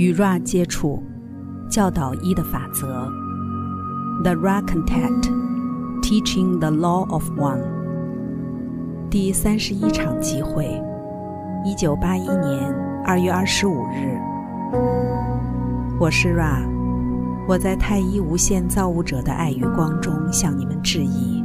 [0.00, 1.02] 与 Ra 接触，
[1.68, 3.06] 教导一的法则。
[4.22, 5.28] The Ra Contact,
[6.00, 7.60] Teaching the Law of One。
[9.10, 10.82] 第三十一场集会，
[11.66, 14.18] 一九八一年二月二十五日。
[16.00, 16.66] 我是 Ra，
[17.46, 21.44] 我在太一无限造物者的爱与光中向你们致意。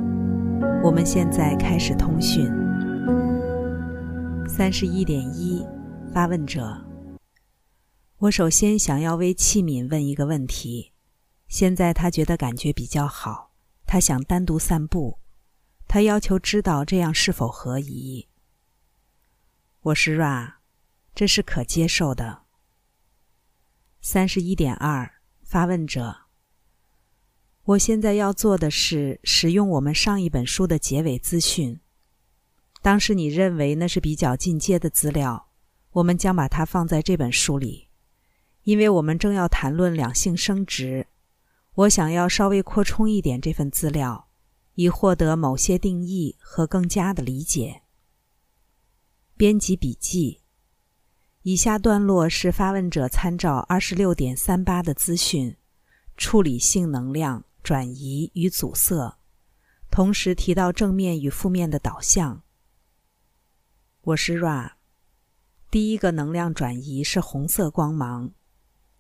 [0.82, 2.50] 我们现在开始通讯。
[4.48, 5.62] 三十一点一，
[6.14, 6.85] 发问者。
[8.26, 10.94] 我首先想要为器皿问一个问题。
[11.48, 13.52] 现在他觉得感觉比较好，
[13.86, 15.20] 他想单独散步。
[15.88, 18.28] 他要求知道这样是否合宜。
[19.82, 20.56] 我是 Ra，
[21.14, 22.44] 这是可接受的。
[24.02, 26.22] 三十一点二，发问者。
[27.66, 31.80] 我现在要做的是使用我们上一本书的结尾资讯。
[32.82, 35.50] 当时你认为那是比较进阶的资料，
[35.92, 37.85] 我们将把它放在这本书里。
[38.66, 41.06] 因为我们正要谈论两性生殖，
[41.76, 44.28] 我想要稍微扩充一点这份资料，
[44.74, 47.84] 以获得某些定义和更加的理解。
[49.38, 50.42] 编辑笔记。
[51.44, 55.56] 以下段落是发问者参照二十六点三八的资讯，
[56.18, 59.20] 处理性能量转移与阻塞，
[59.92, 62.42] 同时提到正面与负面的导向。
[64.02, 64.72] 我是 Ra。
[65.70, 68.32] 第一个能量转移是红色光芒。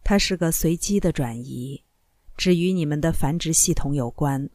[0.08, 1.84] 它是个随机的转移，
[2.38, 4.52] 只与你们的繁殖系统有关。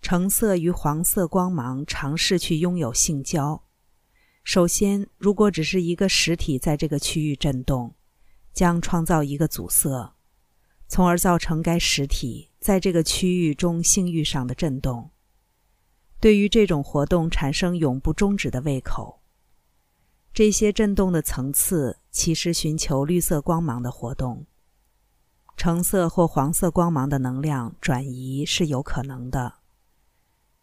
[0.00, 3.62] 橙色与黄色光芒尝试去拥有性交。
[4.42, 7.94] 首先，如果只是一个实体在这个区域震动，
[8.54, 10.14] 将创造一个阻塞，
[10.88, 15.10] 从而造成该实体在这个区域中性欲上的震动。
[16.18, 19.20] 对于这种活动产生永不终止的胃口。
[20.36, 24.44] 这些振动的层次其实寻求绿色光芒的活动，
[25.56, 29.54] 橙色或黄色光芒的能量转移是有可能的。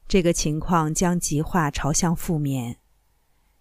[0.08, 2.82] 这个情况将极化朝向负面，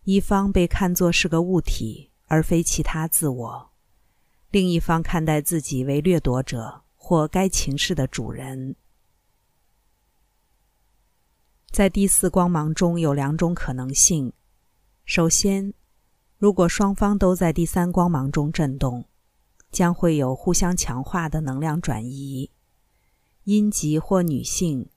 [0.04, 3.70] 一方被看作是个物体而非其他自我，
[4.50, 8.76] 另一方看待自己为掠夺者或该情势的主人。
[11.70, 14.34] 在第四光芒中有两种可能性，
[15.06, 15.72] 首先。
[16.42, 19.04] 如果双方都在第三光芒中震动，
[19.70, 22.50] 将会有互相强化的能量转移。
[23.44, 24.88] 阴极或女性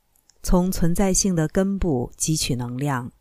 [0.41, 3.11] 从存在性的根部汲取能量，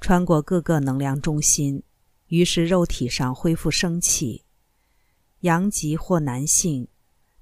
[0.00, 1.84] 穿过各个能量中心，
[2.26, 4.42] 于是肉体上恢复生气。
[5.42, 6.88] 阳极或男性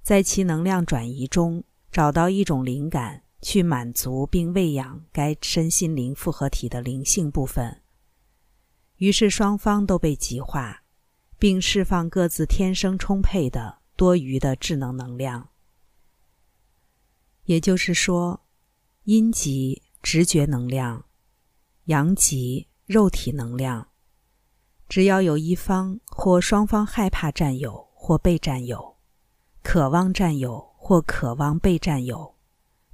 [0.03, 7.81] 在其能量转移中找到一种灵感，去满足并喂养该身心灵复合体的灵性部分。
[8.97, 10.83] 于是双方都被极化，
[11.39, 15.51] 并释放各自天生充沛的多余的智能能量。
[17.45, 18.47] 也就是说，
[19.05, 21.05] 阴极直觉能量，
[21.85, 23.89] 阳极肉体能量。
[24.89, 28.97] 只要有一方或双方害怕占有或被占有，
[29.63, 32.37] 渴望占有或渴望被占有，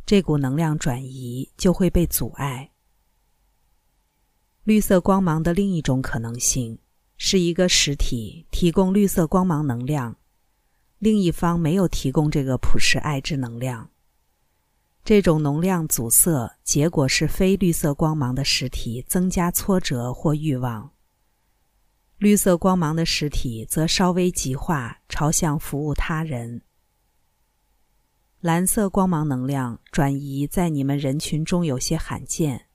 [0.04, 2.71] 这股能量转移就会被阻碍。
[4.64, 6.78] 绿色光芒的另一种可能性
[7.16, 10.16] 是一个实体提供绿色光芒能量，
[11.00, 13.90] 另一方没有提供这个普世爱之能量。
[15.04, 20.92] 这种能量阻塞，结果是非绿色光芒的实体增加挫折或欲望，
[22.18, 26.62] 绿色光芒的实体则稍微极化，朝向服务他人。
[28.40, 32.66] 蓝色光芒能量转移在你们人群中有些罕见。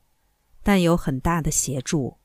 [0.68, 2.18] 但有很大的协助，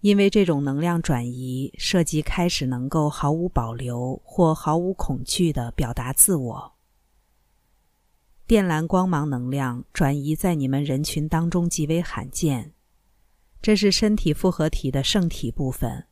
[0.00, 6.72] 因为这种能量转移涉及开始能够毫无保留或毫无恐惧地表达自我。
[8.44, 12.72] 电蓝光芒能量转移在你们人群当中极为罕见，
[13.62, 16.08] 这是身体复合体的圣体部分，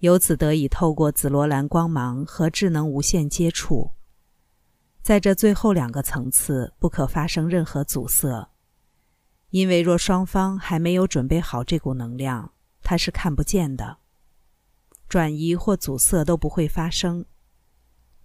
[0.00, 3.92] 由此得以透过紫罗兰光芒和智能无限接触，
[5.02, 8.50] 在这最后两个层次不可发生任何阻塞。
[9.50, 12.52] 因为若双方还没有准备好这股能量，
[12.82, 13.98] 它是看不见的，
[15.08, 17.24] 转移或阻塞都不会发生，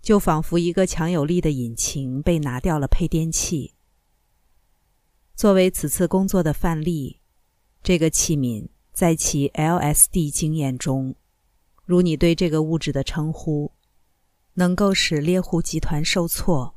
[0.02, 3.74] 就仿佛一个强有力的引擎被拿掉了配电器。
[5.34, 7.22] 作为此次工作的范例，
[7.82, 11.16] 这个器皿在其 LSD 经验中，
[11.86, 13.72] 如你对这个物质的称呼，
[14.56, 16.76] 能够使猎户集团受挫，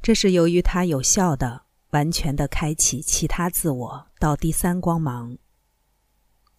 [0.00, 1.63] 这是由于它有效的。
[1.94, 5.38] 完全的开启其他自我到第三光芒。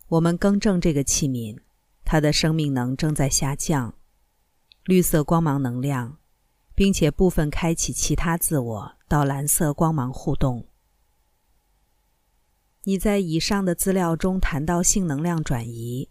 [0.07, 1.59] 我们更正这个器皿，
[2.05, 3.95] 它的生命能正在下降。
[4.85, 6.19] 绿色光芒能量，
[6.73, 10.69] 并且部分开启其他自我到蓝色光芒互动。
[12.83, 16.09] 你在以上的资料中谈到性能量转移，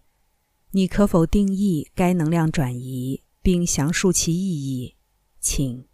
[0.72, 4.96] 你可否定义该能量转移并详述其意义？
[5.40, 5.86] 请。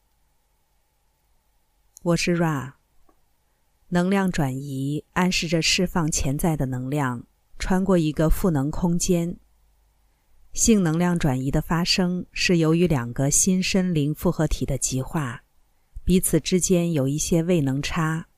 [2.03, 2.80] 我是 Ra。
[3.93, 7.27] 能量转移暗示着释放潜在的能量，
[7.59, 9.37] 穿过一个赋能空间。
[10.53, 15.43] 性能量转移的发生是由于两个新身灵复合体的极化，
[16.05, 18.29] 彼此之间有一些位能差。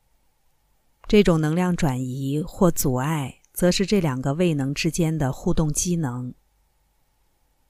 [1.06, 6.32] 这种能量转移或阻碍，则是这两个位能之间的互动机能。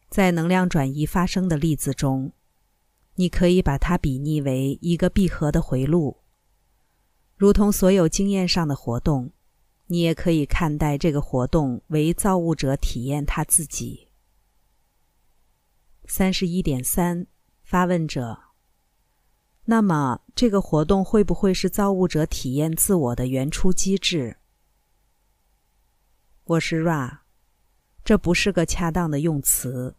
[0.08, 2.32] 在能量转移发生的例子中，
[3.16, 6.21] 你可以把它比拟为一个闭合的回路，
[7.42, 9.32] 如同所有经验上的活动。
[9.86, 14.10] 你也可以看待这个活动为造物者体验他自己。
[16.06, 17.26] 三十一点三，
[17.64, 18.38] 发问者。
[19.64, 24.36] 那么，这个活动会不会是造物者体验自我的原初机制？
[26.44, 27.22] 我是 Ra，
[28.04, 29.96] 这不是个恰当的用词。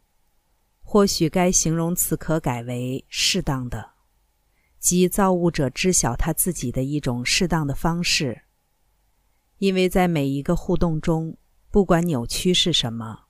[0.81, 3.92] 或许该形容词可改为适当的，
[4.83, 8.41] 即造物者知晓他自己的一种适当的方式。
[9.59, 11.37] 因为在每一个互动中，
[11.71, 13.21] 不管扭曲是什么，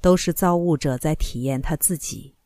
[0.00, 2.36] 都是造物者在体验他自己。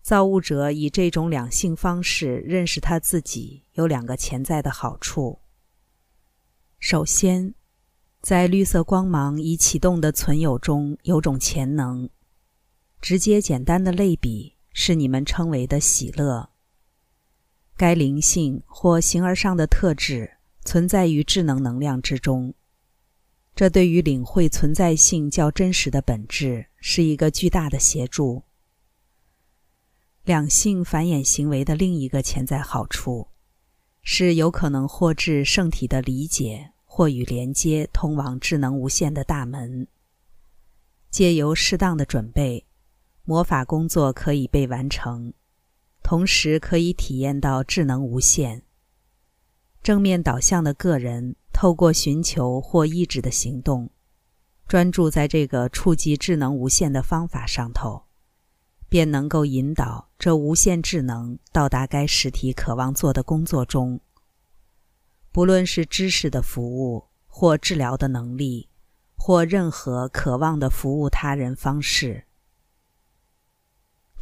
[0.00, 5.40] 造物者以这种两性方式认识他自己，有两个潜在的好处。
[6.78, 7.52] 首先，
[8.20, 12.08] 在绿色光芒已启动的存有中有种潜能，
[13.00, 16.51] 直接简单的类比是你们称为的喜乐。
[17.76, 22.54] 该灵性或形而上的特质存在于智能能量之中，
[23.54, 28.42] 这对于领会存在性较真实的本质是一个巨大的协助。
[30.24, 33.26] 两性繁衍行为的另一个潜在好处，
[34.02, 39.88] 是有可能获致圣体的理解或与连接通往智能无限的大门。
[41.10, 42.64] 借由适当的准备，
[43.24, 45.34] 魔法工作可以被完成，
[46.02, 48.62] 同时可以体验到智能无限。
[49.82, 53.90] 正面导向的个人透过寻求或抑制的行动，
[54.66, 58.04] 专注在这个触及智能无限的方法上头。
[58.88, 63.98] 便能够引导这无限智能到达该实体渴望做的工作中。
[65.30, 68.68] 不论是知识的服务，或治疗的能力，
[69.16, 72.26] 或任何渴望的服务他人方式，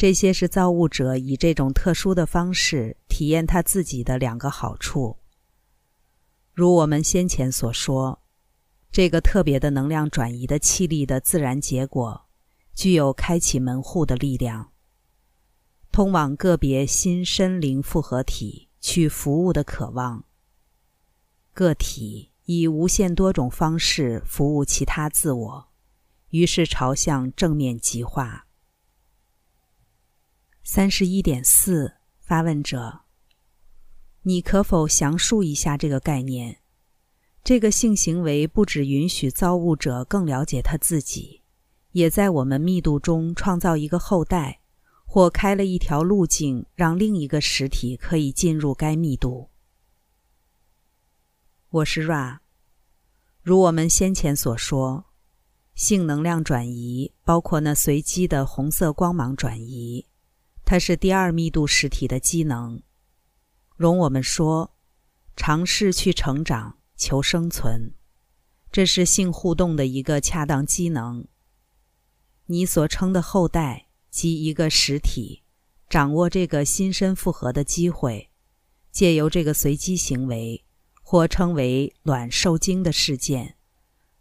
[0.01, 5.19] 这些是造物者以这种特殊的方式体验他自己的两个好处。
[6.55, 8.23] 如我们先前所说，
[8.91, 12.25] 这个特别的能量转移的气力的自然结果。
[12.75, 14.73] 具有开启门户的力量，
[15.93, 20.25] 通往个别新身灵复合体去服务的渴望。
[21.53, 25.69] 个体以无限多种方式服务其他自我，
[26.31, 28.47] 于是朝向正面极化。
[30.63, 33.01] 三十一点四，发问者，
[34.23, 36.59] 你可否详述一下这个概念？
[37.43, 41.41] 这个性行为不只允许造物者更了解他自己。
[41.93, 44.61] 也在我们密度中创造一个后代，
[45.05, 49.51] 或开了一条路径，让另一个实体可以进入该密度。
[51.71, 52.39] 我是 Ra。
[53.43, 55.07] 如我们先前所说，
[55.75, 60.07] 性能量转移包括那随机的红色光芒转移，
[60.71, 62.81] 它是第二密度实体的机能。
[63.77, 64.77] 容我们说，
[65.35, 67.95] 尝试去成长、求生存，
[68.71, 71.27] 这是性互动的一个恰当机能。
[72.47, 75.43] 你所称的后代及一个实体，
[75.89, 78.31] 掌握这个新生复合的机会，
[78.93, 80.65] 借由这个随机行为，
[81.03, 83.57] 或称为卵受精的事件，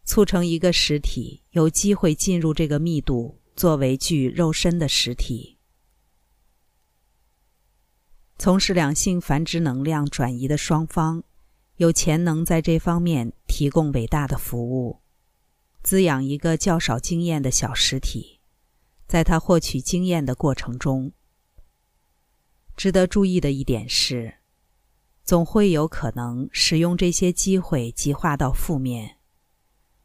[0.04, 5.59] 促成一个实体有机会进入这个密度，作为具肉身的实体，
[8.42, 11.26] 从事两性繁殖能量转移的双方，
[11.76, 15.02] 有潜能在这方面提供伟大的服务。
[15.84, 18.40] 滋养一个较少经验的小实体，
[19.06, 21.12] 在他获取经验的过程中，
[22.78, 24.36] 值得注意的一点是，
[25.26, 29.18] 总会有可能使用这些机会极化到负面。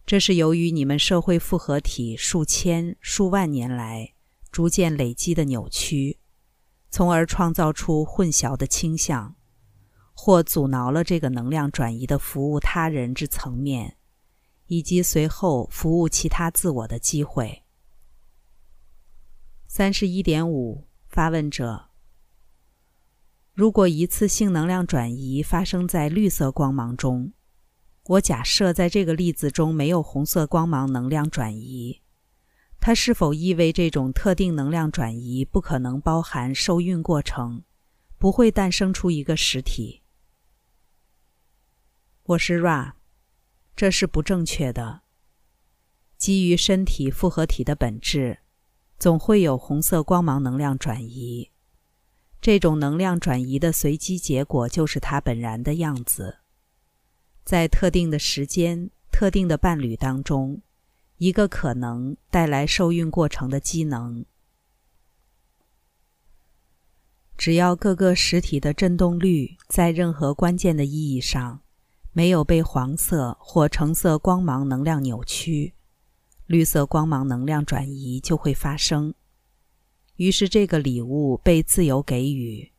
[0.05, 4.15] 这是由于你们社会复合体数千、数万年来
[4.51, 6.19] 逐渐累积的扭曲，
[6.95, 9.35] 从而创造出混淆的倾向，
[10.13, 13.97] 或阻挠了这个能量转移的服务他人之层面。
[14.67, 17.65] 以及随后服务其他自我的机会。
[19.67, 21.91] 三十一点五，发问者：
[23.53, 27.33] 如果一次性能量转移发生在绿色光芒中，
[28.05, 32.01] 我假设在这个例子中没有红色光芒能量转移，
[32.87, 37.63] 它是否意味这种特定能量转移不可能包含受孕过程，
[38.19, 40.03] 不会诞生出一个实体？
[42.25, 42.93] 我是 Ra，
[43.75, 45.01] 这是不正确的。
[46.19, 48.41] 基于身体复合体的本质，
[48.99, 51.51] 总会有红色光芒能量转移。
[52.43, 56.41] 这种能量转移的随机结果就是它本然的样子。
[57.45, 60.61] 在特定的时间、特定的伴侣当中，
[61.19, 64.25] 一个可能带来受孕过程的机能。
[67.37, 71.61] 只要各个实体的振动率在任何关键的意义上
[72.13, 75.75] 没有被黄色或橙色光芒能量扭曲，
[76.47, 79.13] 绿色光芒能量转移就会发生。
[80.17, 82.73] 于是，这个礼物被自由给予，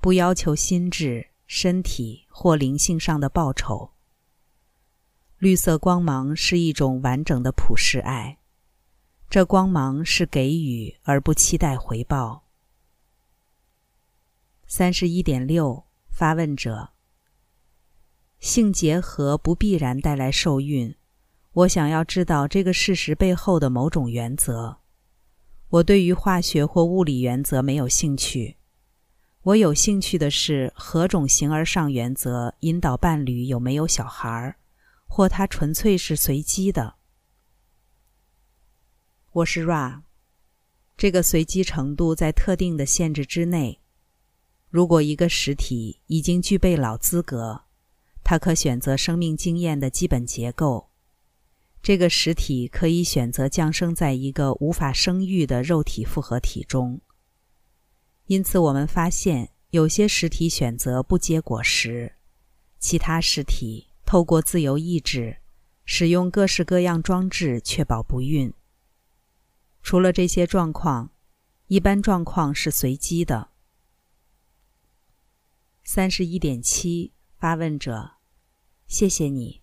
[0.00, 3.90] 不要求心智、身体或灵性上的报酬。
[5.38, 8.38] 绿色光芒是一种完整的普世爱，
[9.30, 12.48] 这光芒是给予而不期待回报。
[14.66, 16.88] 三十一点六，发问者：
[18.40, 20.92] 性结合不必然带来受孕，
[21.52, 24.78] 我想要知道这个事实背后的某种原则。
[25.68, 28.56] 我对于化学或物理原则没有兴趣，
[29.42, 34.56] 我有兴趣的是何种形而上原则引导伴侣有没有小孩儿。
[35.08, 36.94] 或它纯粹是随机的。
[39.32, 40.02] 我是 Ra，
[40.96, 43.80] 这个随机程度在特定的限制之内。
[44.68, 47.64] 如果一个实体已经具备老资格，
[48.22, 50.90] 它可选择生命经验的基本结构。
[51.82, 57.00] 这个实体可以选择降生在一个无法生育的肉体复合体中。
[58.26, 62.16] 因此，我们发现有些实体选择不结果实，
[62.78, 63.87] 其他实体。
[64.08, 65.36] 透过自由意志，
[65.84, 68.50] 使用各式各样装置确保不孕。
[69.82, 71.12] 除了这些状况，
[71.66, 73.50] 一般状况是随机的。
[75.84, 78.12] 三十一点七，发问者，
[78.86, 79.60] 谢谢你。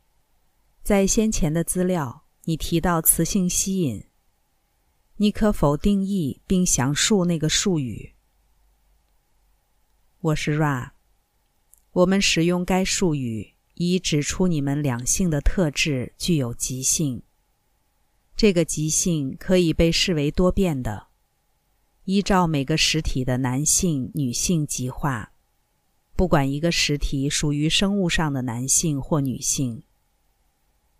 [0.83, 4.05] 在先前的资料，你提到磁性吸引，
[5.15, 8.13] 你可否定义并详述那个术语？
[10.19, 10.91] 我是 Ra，
[11.93, 13.54] 我们使用该术语。
[13.75, 17.21] 以指出你们两性的特质具有极性。
[18.35, 21.07] 这个极性可以被视为多变的，
[22.03, 25.31] 依照每个实体的男性、女性极化，
[26.15, 29.83] 不管一个实体属于生物上的男性或女性。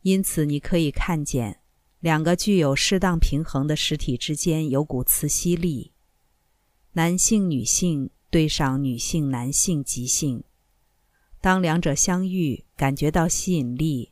[0.02, 1.60] 因此，你可以看见
[2.00, 5.92] 两个具有适当平衡的实体之间有股磁吸力，
[6.94, 10.44] 男性、女性对上女性、男性极性。
[11.46, 14.12] 当两者相遇，感觉到吸引力，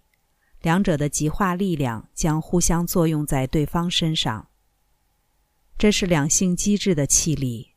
[0.61, 4.49] 两者的极化力量将互相作用在对方身上。
[5.75, 7.69] 这是两性机制的气力。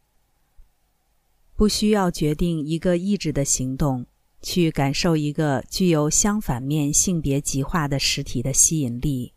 [1.55, 4.05] 不需要决定一个意志的行动，
[4.43, 9.33] 去感受一个具有相反面性别极化的实体的吸引力。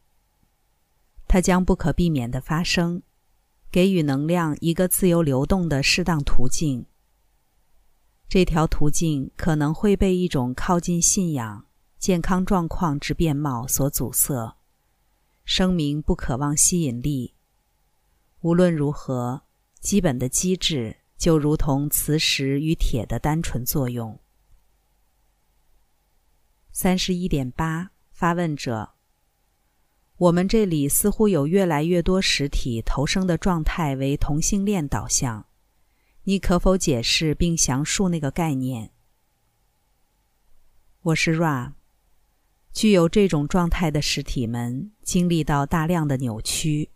[1.30, 3.02] 它将不可避免地发生，
[3.72, 6.86] 给予能量一个自由流动的适当途径。
[8.30, 11.66] 这条途径可能会被一种靠近信仰、
[11.98, 14.56] 健康状况之面貌所阻塞，
[15.44, 17.34] 声明不渴望吸引力。
[18.42, 19.42] 无论如何，
[19.80, 24.20] 基本的机制就如同磁石与铁的单纯作用。
[26.72, 28.92] 三十一点八，发问者：
[30.18, 35.48] 我们这里似乎有越来越多实体投生的状态为同性恋导向。
[36.30, 38.92] 你可否解释并详述那个概念？
[41.02, 41.72] 我是 Ra，
[42.72, 46.92] 具有这种状态的实体们经历到大量的扭曲，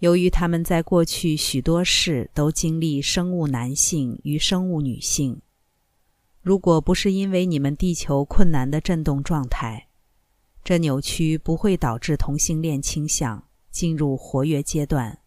[0.00, 5.40] 由于他们在过去许多事都经历生物男性与生物女性。
[6.42, 9.86] 如果不是因为你们地球困难的震动状态，
[10.64, 15.20] 这扭曲不会导致同性恋倾向进入活跃阶段。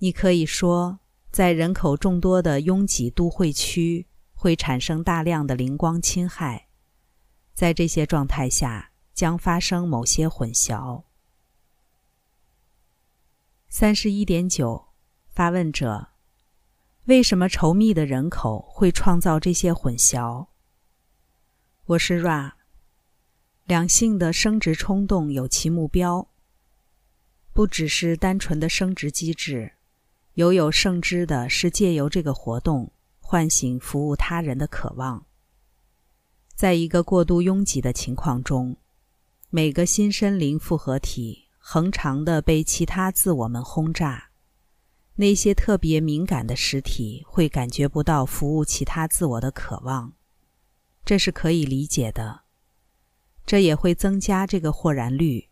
[0.00, 0.98] 你可以说。
[1.34, 6.68] 在人口众多的拥挤都会区，会产生大量的灵光侵害。
[7.52, 11.02] 在这些状态下，将发生某些混淆。
[13.68, 14.90] 三十一点九，
[15.26, 16.10] 发问者：
[17.06, 20.46] 为什么稠密的人口会创造这些混淆？
[21.86, 22.52] 我是 Ra。
[23.64, 26.28] 两性的生殖冲动有其目标，
[27.52, 29.72] 不只是单纯的生殖机制。
[30.34, 35.26] 犹有圣知的是借由这个活动唤醒服务他人的渴望。
[36.54, 38.76] 在一个过度拥挤的情况中，
[39.50, 44.30] 每个新身灵复合体恒常的被其他自我们轰炸。
[45.16, 50.12] 那些特别敏感的实体会感觉不到服务其他自我的渴望，
[51.04, 52.40] 这是可以理解的。
[53.46, 55.48] 这也会增加这个豁然率，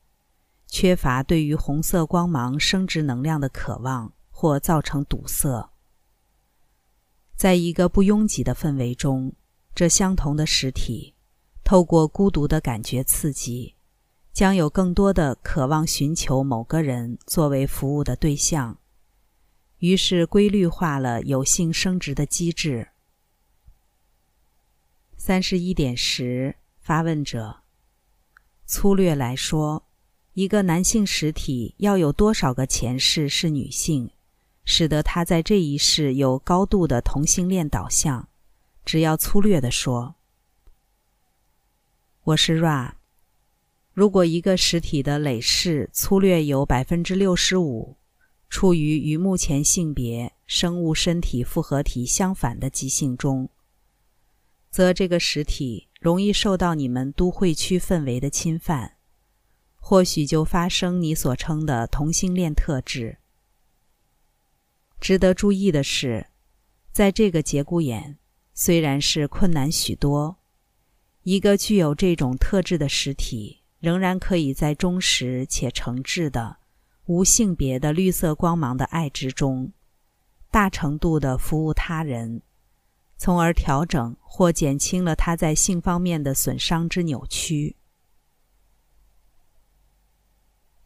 [0.67, 5.71] 缺乏对于红色光芒生殖能量的渴望，或造成堵塞。
[7.37, 9.33] 在一个不拥挤的氛围中，
[9.73, 11.15] 这相同的实体
[11.63, 13.77] 透过孤独的感觉刺激，
[14.33, 18.77] 将有更多的渴望寻求某个人作为服务的对象。
[19.79, 22.89] 于是规律化了有性生殖的机制。
[25.17, 27.61] 三十一点十，发问者：
[28.67, 29.85] 粗略来说，
[30.33, 34.11] 一个男性实体要有多少个前世是女性，
[34.65, 38.29] 使得他在这一世有高度的同性恋导向？
[38.85, 40.15] 只要粗略的说，
[42.25, 42.93] 我是 Ra。
[43.93, 47.97] 如果一个实体的累世粗略有百分之六十五。
[48.55, 53.49] 处于与目前性别生物身体复合体相反的极性中，
[54.71, 58.99] 则这个实体容易受到你们都会区氛围的侵犯，
[59.81, 63.17] 或许就发生你所称的同性恋特质。
[65.03, 66.29] 值得注意的是，
[66.93, 68.21] 在这个节骨眼，
[68.55, 70.39] 虽然是困难许多，
[71.25, 76.59] 一个具有这种特质的实体仍然可以在忠实且诚挚的。
[77.07, 79.73] 无性别的绿色光芒的爱之中，
[80.53, 82.43] 大程度的服务他人，
[83.17, 87.75] 从而调整或减轻了他在性方面的损伤之扭曲。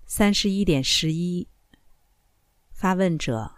[0.06, 1.48] 三十一点十一，
[2.72, 3.55] 发问者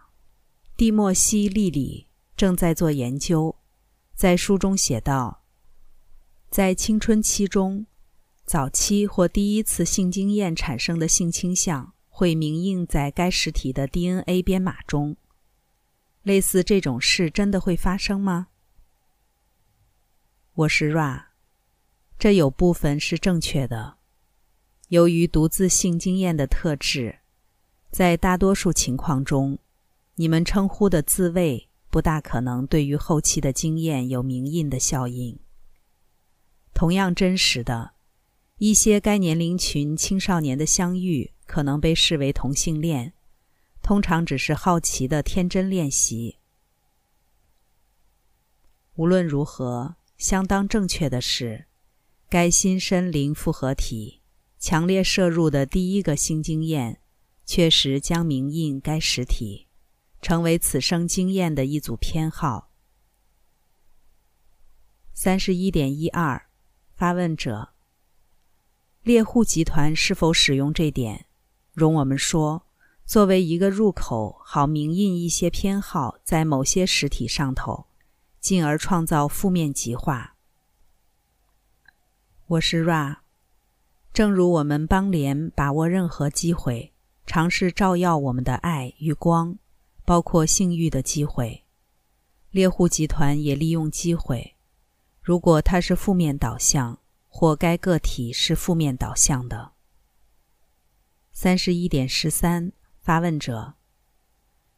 [0.78, 3.56] 蒂莫西·莉莉正在做研究，
[4.14, 5.42] 在书中写道：
[6.50, 7.84] 在青春期中，
[8.44, 11.94] 早期或第一次性经验产生的性倾向。
[12.08, 15.16] 会铭印在该实体的 DNA 编码中。
[16.22, 18.46] 类似这种事真的会发生吗？
[20.54, 21.24] 我是 Ra，
[22.16, 23.96] 这有部分是正确的。
[24.90, 27.18] 由于独自性经验的特质，
[27.90, 29.58] 在大多数情况中，
[30.18, 35.38] 你们称呼的自慰不大可能对于后期的经验有明印的效应。
[36.74, 37.94] 同样真实的，
[38.58, 41.32] 一些该年龄群青少年的相遇。
[41.48, 43.14] 可能被视为同性恋，
[43.80, 46.36] 通常只是好奇的天真练习。
[48.96, 51.64] 无论如何，相当正确的是，
[52.28, 54.20] 该新身灵复合体
[54.58, 57.00] 强烈摄入的第一个新经验，
[57.46, 59.67] 确实将铭印该实体，
[60.20, 62.70] 成为此生经验的一组偏好。
[65.12, 66.48] 三十一点一二，
[66.94, 67.70] 发问者：
[69.02, 71.26] 猎户集团是否使用这点？
[71.72, 72.66] 容我们说，
[73.04, 77.86] 作为一个入口，好明印一些偏好在某些实体上头，
[78.40, 80.36] 进而创造负面极化。
[82.46, 83.18] 我是 Ra，
[84.12, 86.92] 正如我们邦联把握任何机会，
[87.26, 89.58] 尝试照耀我们的爱与光，
[90.08, 91.64] 包括性欲的机会，
[92.50, 94.54] 猎户集团也利用机会。
[95.20, 99.72] 如果它是负面导向，或该个体是负面导向的。
[101.30, 103.74] 三十一点十三，发问者：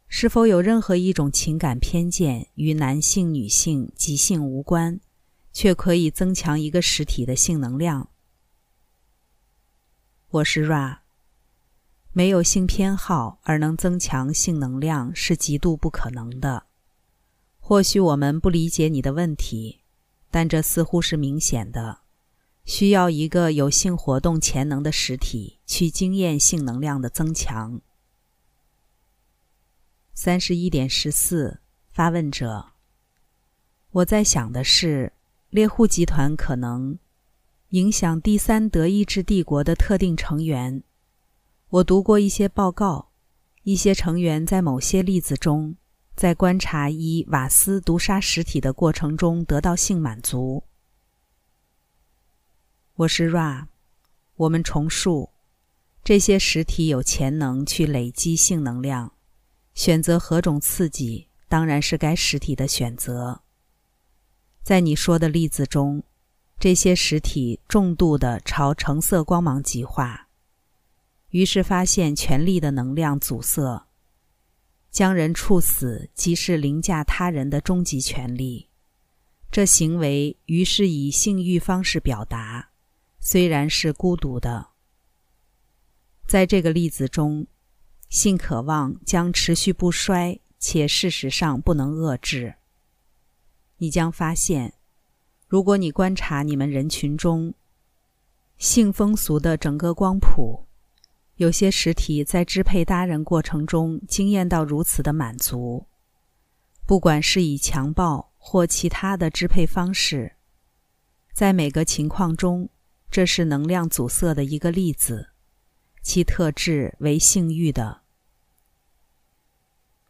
[0.09, 4.99] 是否有任何一种情感偏见与男性、女性及性无关，
[5.53, 8.11] 却可以增强一个实体的性能量？
[10.31, 11.10] 我是 Ra。
[12.12, 16.64] 没有性偏好而能增强性能量是极度不可能的。
[17.59, 19.81] 或许我们不理解你的问题，
[20.31, 22.01] 但这似乎是明显的。
[22.64, 27.81] 需要一个有性活动潜能的实体去经验性能量的增强。
[30.12, 32.73] 三十一点十四，发问者：
[33.92, 35.12] 我在想的是，
[35.49, 36.99] 猎户集团可能
[37.70, 40.83] 影响第三德意志帝国的特定成员。
[41.70, 43.11] 我读过一些报告，
[43.62, 45.76] 一些成员在某些例子中，
[46.16, 50.64] 在观察以瓦斯毒杀实体的过程中得到性满足。
[52.96, 53.66] 我是 Ra，
[54.35, 55.30] 我们重述，
[56.02, 59.12] 这些实体有潜能去累积性能量，
[59.72, 63.42] 选择何种刺激当然是该实体的选择。
[64.64, 66.02] 在你说的例子中，
[66.59, 70.26] 这些实体重度的朝橙色光芒极化，
[71.31, 73.87] 于是发现权力的能量阻塞，
[74.90, 78.69] 将人处死即是凌驾他人的终极权利。
[79.51, 82.71] 这行为于是以性欲方式表达，
[83.19, 84.69] 虽然是孤独的。
[86.27, 87.47] 在这个例子中，
[88.09, 92.55] 性渴望将持续不衰，且事实上不能遏制。
[93.79, 94.75] 你将发现，
[95.49, 97.55] 如果你观察你们人群中
[98.59, 100.66] 性风俗的整个光谱，
[101.40, 105.87] 有些实体在支配他人过程中经验到如此的满足，
[106.85, 110.37] 不管是以强暴或其他的支配方式，
[111.33, 112.68] 在每个情况中，
[113.11, 115.31] 这是能量阻塞的一个例子。
[116.03, 118.03] 其特质为性欲的。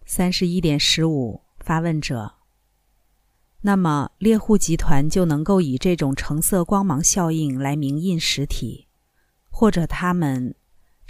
[0.04, 2.34] 三十一点十五，发问者。
[3.60, 8.88] 那么猎户集团就能够以这种橙色光芒效应来明印实体，
[9.48, 10.56] 或者他们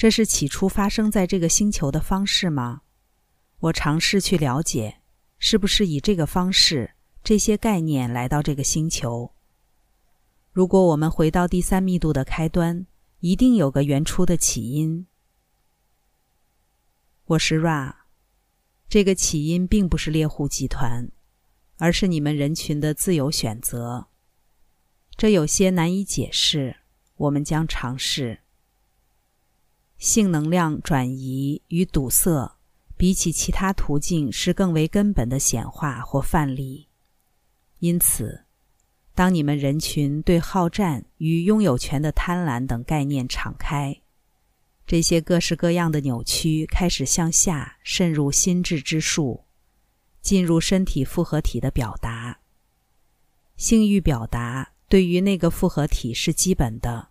[0.01, 2.81] 这是起初发生在这个星球的方式吗？
[3.59, 5.03] 我尝试去了解，
[5.39, 9.35] 是不是以这个方式、这些概念来到这个星球？
[10.53, 12.87] 如果我们回到第三密度的开端。
[13.19, 15.07] 一定有个原初的起因。
[17.27, 17.95] 我是 Ra，
[18.89, 21.13] 这个起因并不是猎户集团，
[21.77, 24.07] 而是你们人群的自由选择。
[25.19, 26.77] 这有些难以解释，
[27.17, 28.41] 我们将尝试。
[30.01, 32.57] 性能量转移与堵塞，
[32.97, 36.89] 比起其他途径是更为根本的显化或范例，
[37.81, 38.47] 因此。
[39.15, 44.01] 当你们人群对好战与拥有权的贪婪等概念敞开，
[44.87, 49.45] 这些各式各样的扭曲开始向下渗入心智之树，
[50.23, 52.41] 进入身体复合体的表达。
[53.59, 57.10] 性欲表达对于那个复合体是基本的，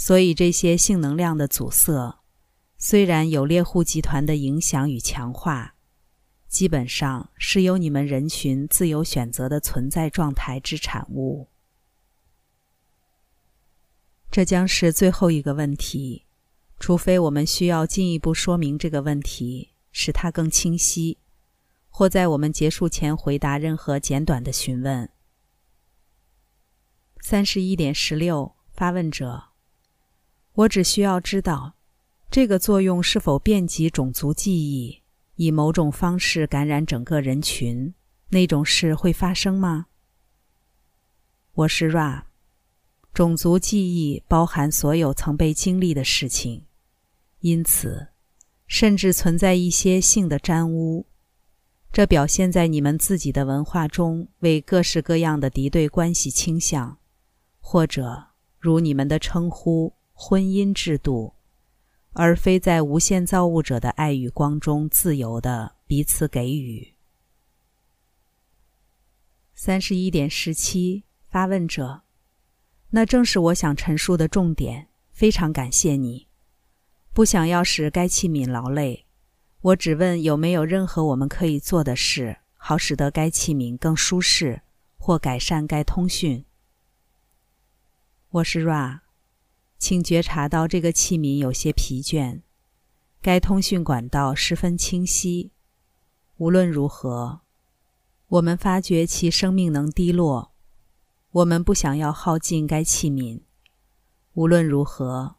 [0.00, 2.22] 所以这些性能量的阻塞，
[2.78, 5.74] 虽然有猎户集团的影响与强化。
[6.48, 11.48] 基本上是由你们人群自由选择的存在状态之产物。
[14.30, 16.24] 这将是最后一个问题，
[16.78, 21.18] 除非我们需要进一步说明这个问题，使它更清晰，
[21.90, 25.10] 或在我们结束前回答任何简短的询问。
[27.20, 29.49] 三十一点十六，发问者：
[30.60, 31.74] 我只需要知道，
[32.30, 35.00] 这个作用是否遍及种族记忆。
[35.36, 37.94] 以某种方式感染整个人群，
[38.28, 39.86] 那种事会发生吗？
[41.54, 42.24] 我是 Ra，
[43.14, 46.66] 种族记忆包含所有曾被经历的事情，
[47.38, 48.08] 因此，
[48.66, 51.06] 甚至存在一些性的沾污。
[51.90, 56.98] 这表现在你们自己的文化中为各式各样的敌对关系倾向，
[57.60, 58.26] 或者
[58.58, 61.32] 如你们的称呼——婚姻制度。
[62.12, 66.94] 而非在无限造物者的爱与光中自由的彼此给予。
[69.54, 72.02] 三十一点十七，发问者，
[72.90, 74.88] 那正是我想陈述的重点。
[75.12, 76.26] 非常感谢你，
[77.12, 79.06] 不想要使该器皿劳累。
[79.60, 84.62] 我只问有没有任何我们可以做的事，好使得该器皿更舒适，
[84.98, 86.44] 或改善该通讯。
[88.30, 89.09] 我是 Ra。
[89.80, 92.42] 请觉察到这个器皿有些疲倦，
[93.22, 95.52] 该通讯管道十分清晰。
[96.36, 97.40] 无论如何，
[98.28, 100.52] 我们发觉其生命能低落。
[101.30, 103.40] 我们不想要耗尽该器皿。
[104.34, 105.36] 无论如何，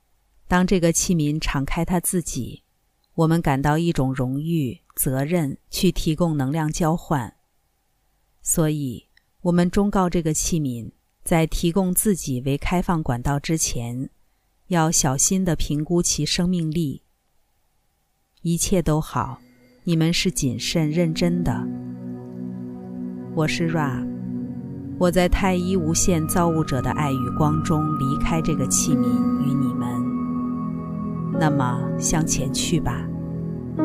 [0.47, 2.63] 当这个器皿敞开它自己，
[3.13, 7.35] 我们感到一种荣誉、责任去提供能量交换。
[8.41, 9.05] 所以，
[9.41, 10.91] 我们忠告这个器皿，
[11.23, 14.09] 在提供自己为开放管道之前。
[14.71, 17.01] 要小心地评估其生命力。
[18.41, 19.39] 一切都好，
[19.83, 21.67] 你们是谨慎认真的。
[23.35, 24.01] 我是 Ra，
[24.97, 29.03] 我在太一无限造物者的爱与光中离开这个器皿
[29.43, 29.89] 与你们。
[31.37, 33.05] 那么向前去吧，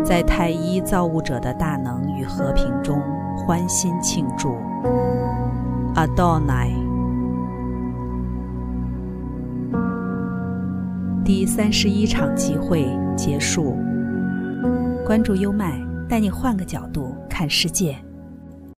[0.04, 3.02] 在太一造物者的大能与和平中
[3.36, 4.50] 欢欣庆祝。
[5.96, 6.85] Adonai。
[11.26, 12.86] 第三十一场集会
[13.16, 13.76] 结束。
[15.04, 15.76] 关注优麦，
[16.08, 17.96] 带你换个角度看世界。